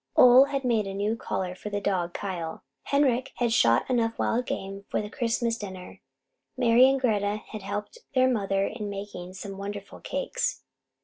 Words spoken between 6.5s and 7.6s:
Mari and Greta